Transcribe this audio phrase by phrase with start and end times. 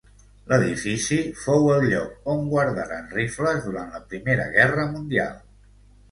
[0.51, 5.37] L'edifici fou el lloc on guardaren rifles durant la Primera Guerra Mundial.